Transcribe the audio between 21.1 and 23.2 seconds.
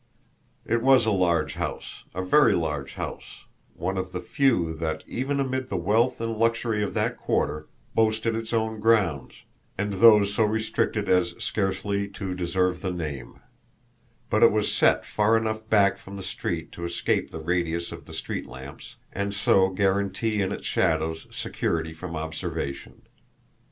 security from observation.